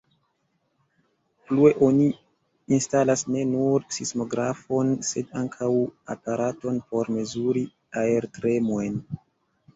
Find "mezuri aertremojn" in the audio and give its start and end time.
7.19-9.01